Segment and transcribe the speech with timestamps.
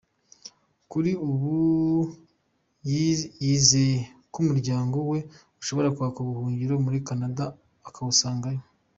[0.91, 1.53] Kuri ubu
[3.43, 3.97] yizeye
[4.31, 5.19] ku umuryango we
[5.61, 7.43] ushobora kwaka ubuhungiro muri Canada
[7.89, 8.61] ukamusangayo.